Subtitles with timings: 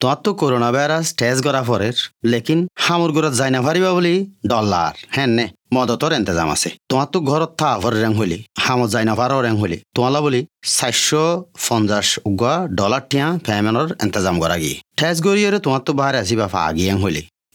[0.00, 4.14] তোমার তো corona virus টেস করা পরের, লেকিন হামুর ঘরত যাই না পারিবা বলি
[4.48, 9.04] ডলার। হ্যাঁ নে, মদতর এন্তেজাম আছে। তোমার তো ঘরত থা ভর রেং হইলি হামত যাই
[9.04, 10.40] না ভারও রেং হইলি তোমালা বলি
[10.70, 11.24] চারশো
[11.66, 16.60] পঞ্চাশ উগা ডলার টিয়া ফ্যামেনর এন্তেজাম করা গিয়ে ঠেস গড়িয়ে তোমার তো বাহারে আসিবা ফা
[16.70, 17.22] আগিয়ে হইলি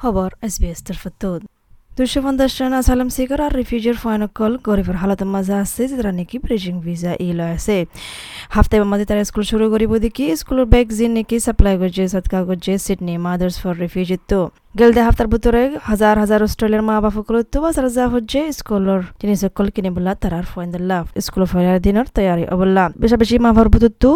[0.00, 1.40] খবর এসবিএস তরফতুদ
[1.96, 6.74] দুশো পঞ্চাশ জন আসালাম সিকার আর রিফিউজির ফাইনকল গরিবের হালতের মাঝে আছে যারা নাকি ব্রিজিং
[6.84, 7.76] ভিসা ই লয় আছে।
[8.54, 12.72] হাফতায় মাঝে তারা স্কুল শুরু করিব দেখি, স্কুলের ব্যাগ জিন নাকি সাপ্লাই করছে সৎকা করছে
[12.84, 14.40] সিডনি মাদার্স ফর রিফিউজি তো।
[14.78, 19.66] গেলদে হাফতার ভিতরে হাজার হাজার অস্ট্রেলিয়ার মা বাপকল তো বাজার যা হচ্ছে স্কুলের জিনিস সকল
[19.74, 24.10] কিনে বললা, তারার ফাইন্দাল্লা স্কুলের ফাইনার দিনের তৈয়ারি অবল্লা বেশা বেশি মা ভার ভিতর তো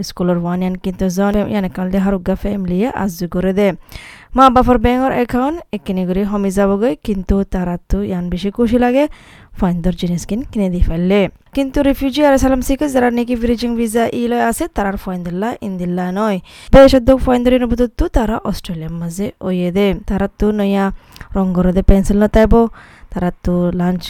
[0.00, 3.68] স্কুলের ওয়ান কিন্তু জন ইয়ানে কালদে হারুগা ফ্যামিলিয়ে আজ করে দে
[4.36, 9.04] মা বাপর বেঙর একাউন্ট একিনি করে হমি যাবগৈ কিন্তু তারা তো ইয়ান বেশি খুশি লাগে
[9.58, 11.20] ফাইন্দর জিনিস কিন কিনে দি ফেললে
[11.56, 16.04] কিন্তু রিফিউজি আর সালাম শিখে যারা নাকি ব্রিজিং ভিসা ই লয় আছে তারার ফয়েন্দিল্লা ইন্দিল্লা
[16.18, 16.38] নয়
[16.72, 20.84] বেশদ্দ ফয়েন্দরি নবুত তো তারা অস্ট্রেলিয়ার মাঝে ওয়ে দে তারা তো নয়া
[21.36, 22.54] রঙ্গর দে পেন্সিল নতাইব
[23.12, 24.02] তারা তো লাঞ্চ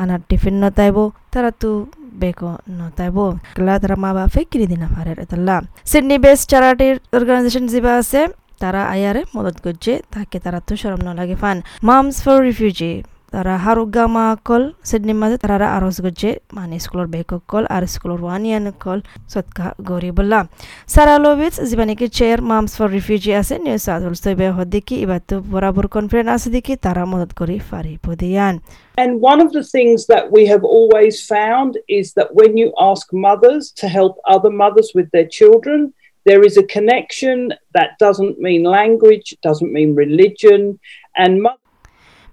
[0.00, 0.96] আনার টিফিন নতাইব
[1.32, 1.70] তারা তো
[2.20, 3.16] বেকো নতাইব
[3.56, 5.56] গলা তারা মা বাপে কিনে দিনা পারে তাল্লা
[5.90, 8.20] সিডনি বেস চ্যারিটির অর্গানাইজেশন যেবা আছে
[8.60, 12.92] তারা আয়ারে মদত করছে তাকে তারা তো সরম না লাগে ফান মামস ফর রিফিউজি
[13.33, 18.21] তারা হারুগা মা কল সিডনি মাঝে তারা আরজ করছে মানে স্কুলের বেক কল আর স্কুলের
[18.25, 18.99] ওয়ান ইয়ান কল
[19.33, 20.39] সৎকা গরি বললা
[20.93, 24.95] সারা লোভিজ যিবা নাকি চেয়ার মামস ফর রিফিউজি আছে নিউ সাউথ ওয়েলস তো বেহ দেখি
[25.05, 28.55] এবার তো বরাবর কনফারেন্স আছে দেখি তারা মদত করি ফারিব দিয়ান
[28.97, 33.05] And one of the things that we have always found is that when you ask
[33.27, 35.79] mothers to help other mothers with their children,
[36.25, 37.37] there is a connection
[37.73, 40.61] that doesn't mean language, doesn't mean religion,
[41.15, 41.61] and mothers.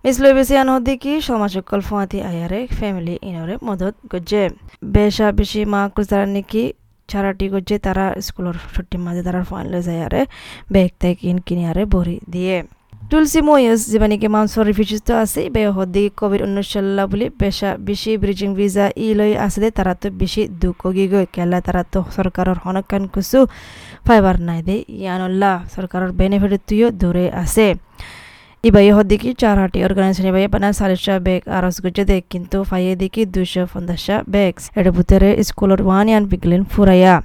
[0.05, 4.43] Ms লইবেসিয়ান হদ্দিকি সমাজকল ফুয়াতি আয়ারে family ইনরে মদত গজ্জে।
[4.95, 6.63] বেশা বেশি মা কুজারা নাকি
[7.09, 10.21] ছাড়াটি গজ্জে তারা স্কুলের ছুটির মাঝে তারা ফাইন লই যায় আরে
[10.73, 12.57] ব্যাগ ট্যাগ ইন কিনে আরে ভরি দিয়ে।
[13.09, 17.69] তুলসি ময়স যেবা নাকি মাংস রিফিউজিজ তো আছে বে হদি কোভিড উনিশ সাল্লা বুলি বেশা
[17.87, 21.99] বেশি ব্রিজিং ভিসা ই লই আছে তারা তো বেশি দুঃখ গি গই কেলা তারা তো
[22.15, 23.39] সরকারের হনকান কুসু
[24.05, 27.67] ফাইবার নাই দে ইয়ানুল্লাহ। সরকারের বেনিফিট তুইও দূরে আছে।
[28.63, 33.21] ইবাই হদ্দিকি চার হাটি অর্গানাইজেশন ইবাই পানা সারিশা বেগ আরস গুজে দে কিন্তু ফাইয়ে দিকি
[33.33, 37.15] দুশো পঞ্চাশা বেগস এর ভিতরে স্কুলের ওয়ান ইয়ান বিগলিন ফুরাইয়া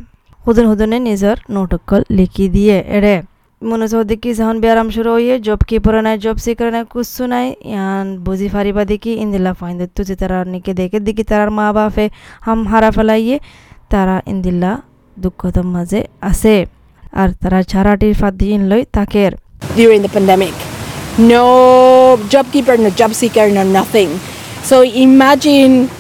[0.45, 3.17] হুদন হুদনে নিজের নোটকল লিখি দিয়ে এড়ে
[3.63, 7.47] মনে দেখি যখন ব্যায়াম শুরু হইয়ে জব কি পরে নাই জব করে নাই কুসু নাই
[7.73, 12.07] ইয়ান বুঝি ফারিবা দেখি ইন্দিল্লা ফাইন তো যে তারা নিকে দেখে দেখি তারার মা বাপে
[12.47, 13.37] হাম হারা ফেলাইয়ে
[13.91, 14.71] তারা ইন্দিল্লা
[15.17, 16.55] দুঃখতম মাঝে আছে
[17.13, 19.33] আর তারা ছাড়াটির ফাঁদ দিয়ে লই তাকের
[19.75, 20.68] during the pandemic.
[21.19, 24.19] no job keeper, no job seeker, no nothing.
[24.63, 25.91] So imagine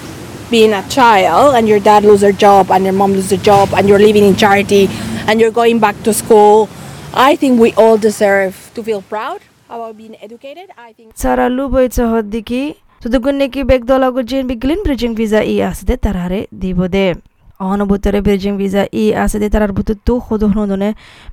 [0.51, 3.69] being a child and your dad lose a job and your mom lose a job
[3.75, 4.89] and you're living in charity
[5.27, 6.69] and you're going back to school.
[7.13, 10.71] I think we all deserve to feel proud about being educated.
[10.77, 12.77] I think Sara Luboy Sahodiki.
[13.01, 17.15] So the good Nikki Begdolago Jane Biglin bridging visa e as de tarare dibo de.
[17.59, 20.91] দে অহনুভূতরে bridging visa ই আসতে তারার বুতুতু খুদ হুনুদনে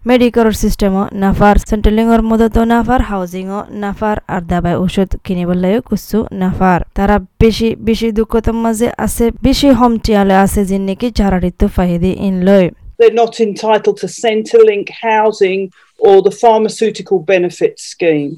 [0.07, 7.15] মেডিকেলর সিস্টেমও, নাফার সেন্ট্রেলিংর মদত নাফার, হাউজিংও, নাফার আর দাবাই ওষুধ কিনিবলৈও কুসু নাফার তারা
[7.43, 12.67] বেশি বেশি দুঃখতম মাঝে আছে, বেশি হমটিয়ালে আছে যিন নাকি চারারিত্ব ফাহিদি ইন লয়
[12.99, 15.61] They're not entitled to Centrelink housing
[15.99, 18.31] or the pharmaceutical benefits scheme.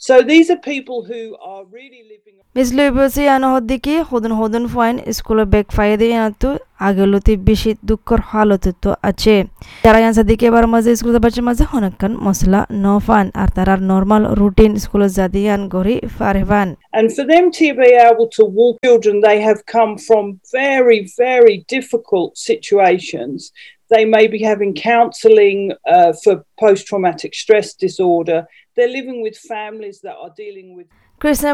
[0.00, 2.34] So these are people who are really living.
[2.54, 2.72] Ms.
[2.72, 9.48] Lubasi anohodiki hodun hodun fine school back fire de anatu ageloti bishit dukkor halotutu ache.
[9.82, 13.80] Tara yan sadike bar maze school da bache maze honakkan mosla no fan ar tarar
[13.80, 16.76] normal routine school zadiyan gori farvan.
[16.92, 21.64] And for them to be able to walk children, they have come from very, very
[21.68, 23.52] difficult situations
[23.90, 28.38] They may be having counselling uh, for post traumatic stress disorder.
[28.76, 30.88] They're living with families that are dealing with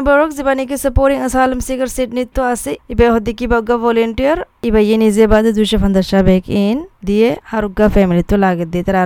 [0.07, 4.37] বরক যিবা নাকি supporting আসালাম cigar সিডনিত তো আছে ইবে হদ্দিকি বাগ্গা volunteer
[4.67, 6.77] ইবা ইয়ে নিজে বাদে দুশো পঞ্চাশ বেগ in
[7.07, 9.03] দিয়ে হারুগা ফ্যামিলি তো লাগে দিয়ে তারা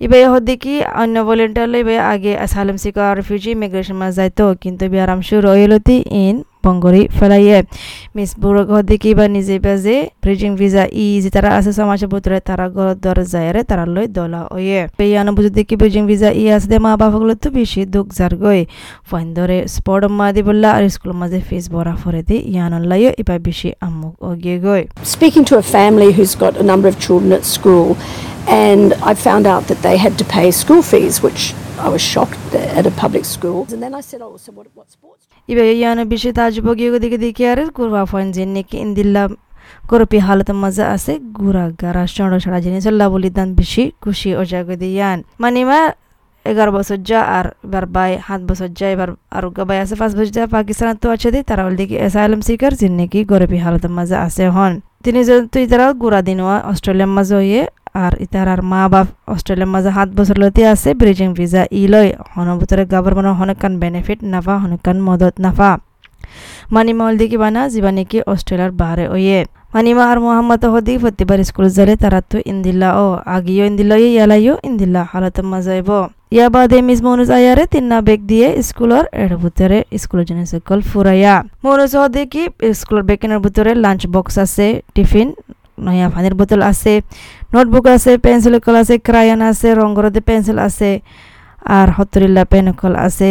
[0.00, 5.48] ইবে হদ্দিকি অন্য ভলেন্টিয়ার ইবে আগে আসালাম সিকার রিফিউজি ইমিগ্রেশন মাঝ যাইতো কিন্তু বিয়ারাম শুরু
[5.54, 7.58] হইলতি ইন বংগরি ফেলাইয়ে।
[8.16, 12.38] মিস বুড়ো ঘর দেখি বা নিজে বাজে ব্রিজিং ভিসা ই যে তারা আছে সমাজের ভিতরে
[12.48, 16.66] তারা ঘর দর যায় তারা লই দলা ওয়ে পেয়ানো বুঝে দেখি ব্রিজিং ভিসা ই আছে
[16.72, 18.60] দে মা বাবাগুলো তো বেশি দুঃখ যার গই
[19.10, 23.10] ফাইন ধরে স্পট মা দি বললা আর স্কুল মাঝে ফিস ভরা ফরে দি ইয়ান লাইও
[23.22, 24.82] এবার বেশি আম্মুক ওগিয়ে গই
[25.14, 27.86] speaking to a family who's got a number of children at school,
[28.46, 32.54] and I found out that they had to pay school fees, which I was shocked
[32.54, 33.66] at a public school.
[33.70, 34.66] And then I said, "Oh, so what?
[34.74, 39.24] What sports?" ibe yana bishi tajibo giyo dike dike are kurwa fain jenne ki indilla
[39.86, 44.74] korpi halat maza ase gura gara shoro shara jeni salla boli dan bishi খুশি ওজাগো
[44.82, 45.80] দিয়ান মানিমা
[46.46, 50.32] এগারো বছর যা আর এবার by সাত বছর যা এবার আর by আছে পাঁচ বছর
[50.36, 54.16] যা পাকিস্তান তো আছে দি তারা বল দেখি এসাইলাম সিকার যিনি কি গরিবী হালত মাঝে
[54.26, 54.72] আছে হন
[55.04, 57.62] তিনি যেহেতু ইতারা গুড়া দিনওয়া অস্ট্রেলিয়ার মাঝে হইয়ে
[58.04, 62.10] আর ইতার আর মা বাপ অস্ট্রেলিয়ার মাঝে সাত বছর লতে আছে, ব্রিজিং ভিসা ই লয়।
[62.34, 65.70] হনভূতরে গভর্নমেন্টের হনকান বেনিফিট নাফা, হনকান মদত নাফা।
[66.74, 69.38] মানি মল বানা যিবা নেকি অস্ট্রেলিয়ার বাহারে ওয়ে
[69.74, 75.00] মানিমা আর মোহাম্মদ হদি প্রতিবার স্কুল যালে তারা তো ইন্দিল্লা ও আগিও ইন্দিল্লা ইয়ালাইও ইন্দিল্লা
[75.10, 75.88] হালত মাজাইব
[76.32, 81.34] ইয়া বাদে মিস মনুজ আয়ারে তিন্না বেগ দিয়ে স্কুলের এর ভিতরে স্কুলের জন্য সকল ফুরাইয়া
[81.64, 82.42] মনুজ হদি কি
[82.72, 85.28] স্কুলের বেকিনের ভিতরে লাঞ্চ বক্স আছে টিফিন
[85.78, 86.94] নয়া পানির বোতল আছে
[87.52, 90.90] নোটবুক আছে পেন্সিল কল আছে ক্রায়ন আছে রঙ্গরতে পেন্সিল আছে
[91.72, 93.30] আর হতরিল্লা পেনকল আছে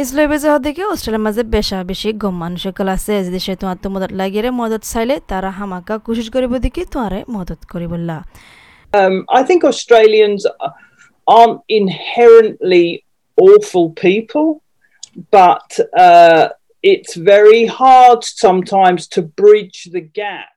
[0.00, 3.76] মিস লইবে যে দেখে অস্ট্রেলিয়ার মাঝে বেশা বেশি গম মানুষ সকল আছে। যদি সে তোমার
[3.82, 8.18] তো মদত লাগিয়ে মদত চাইলে তারা হামাকা কোশিশ করিব দেখি তোমারে মদত করিবল্লা
[9.00, 10.40] Um, I think Australians
[11.26, 12.86] aren't inherently
[13.48, 14.48] awful people,
[15.38, 15.68] but
[16.06, 16.44] uh,
[16.92, 20.56] it's very hard sometimes to bridge the gap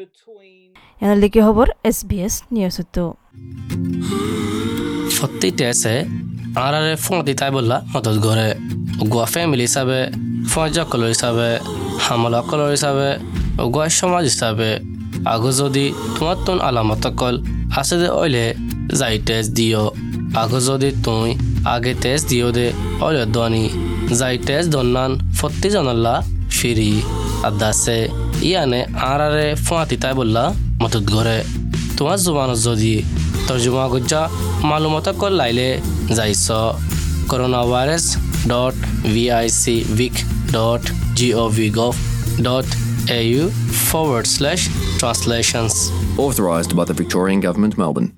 [0.00, 0.66] between.
[1.02, 1.98] এনার লিখি খবর এস
[2.56, 3.04] নিউজ তো।
[5.16, 5.94] ফত্তিতে আছে।
[6.56, 8.48] আরে ফোন দিতাই বললা, মদত করে
[9.12, 10.00] গোয়া ফ্যামিলি হিসাবে
[10.52, 11.48] ফজা কলর হিসাবে,
[12.04, 13.08] হামলা কলর হিসাবে
[13.74, 14.70] গোয়া সমাজ হিসাবে,
[15.32, 17.34] আগু যদি তোমার তুন আলামত কল
[17.78, 18.46] আছে দে ওইলে
[18.98, 19.84] যাই টেস্ট দিও।
[20.42, 21.30] আগু যদি তুই
[21.74, 22.66] আগে টেস্ট দিও দে
[23.06, 23.64] ওইলে দনি,
[24.18, 26.14] যাই টেস্ট দন্নান ফত্তি জানাল্লা
[26.56, 26.90] ফিরি।
[27.48, 27.98] আদাসে
[28.48, 28.80] ইয়ানে
[29.64, 30.44] ফোন দিতাই বললা,
[30.82, 31.38] মদত করে
[31.96, 32.94] তোমার জুবানত যদি
[33.48, 34.22] তর্জমা গুজ্জা
[34.68, 35.68] মালুমত কল লাইলে
[36.16, 36.46] যাইছ
[37.30, 38.04] corona virus
[38.52, 38.76] dot
[39.14, 40.16] V I C vic
[40.56, 40.82] dot
[41.18, 41.94] G O V gov
[42.46, 42.68] dot
[43.10, 43.42] A U
[43.88, 44.60] forward slash
[45.00, 45.76] translations
[46.18, 48.12] Authorised by the Victorian Government, Melbourne.